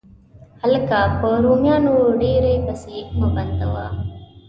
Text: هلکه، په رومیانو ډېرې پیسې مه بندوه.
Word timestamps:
هلکه، 0.61 0.99
په 1.19 1.29
رومیانو 1.43 1.95
ډېرې 2.21 2.53
پیسې 2.65 2.97
مه 3.19 3.27
بندوه. 3.35 3.85